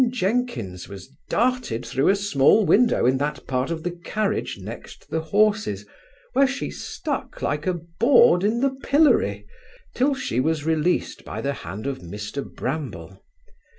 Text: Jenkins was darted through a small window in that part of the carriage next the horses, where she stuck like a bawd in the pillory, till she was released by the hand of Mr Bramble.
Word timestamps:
Jenkins 0.09 0.89
was 0.89 1.09
darted 1.29 1.85
through 1.85 2.09
a 2.09 2.15
small 2.15 2.65
window 2.65 3.05
in 3.05 3.19
that 3.19 3.45
part 3.45 3.69
of 3.69 3.83
the 3.83 3.91
carriage 3.91 4.57
next 4.59 5.07
the 5.11 5.19
horses, 5.21 5.85
where 6.33 6.47
she 6.47 6.71
stuck 6.71 7.43
like 7.43 7.67
a 7.67 7.75
bawd 7.99 8.43
in 8.43 8.61
the 8.61 8.71
pillory, 8.81 9.45
till 9.93 10.15
she 10.15 10.39
was 10.39 10.65
released 10.65 11.23
by 11.23 11.39
the 11.39 11.53
hand 11.53 11.85
of 11.85 11.99
Mr 11.99 12.43
Bramble. 12.43 13.21